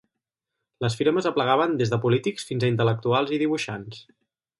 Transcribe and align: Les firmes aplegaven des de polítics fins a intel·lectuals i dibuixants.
Les 0.85 0.95
firmes 1.01 1.27
aplegaven 1.31 1.75
des 1.81 1.91
de 1.95 1.99
polítics 2.05 2.47
fins 2.53 2.65
a 2.67 2.71
intel·lectuals 2.73 3.35
i 3.39 3.41
dibuixants. 3.43 4.01